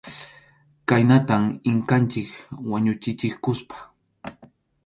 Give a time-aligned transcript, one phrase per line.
[0.87, 2.29] Khaynatam Inkanchik
[2.69, 3.77] wañuchichikusqa.